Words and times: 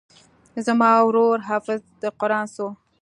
زما 0.65 0.91
ورور 1.05 1.37
حافظ 1.49 1.79
د 2.01 2.03
قران 2.19 2.45
سو. 2.55 2.67